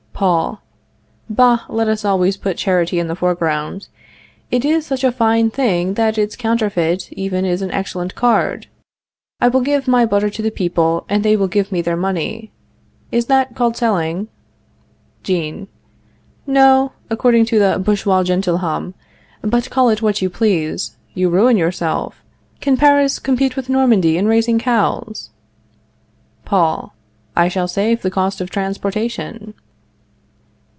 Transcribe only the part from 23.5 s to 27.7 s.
with Normandy in raising cows? Paul. I shall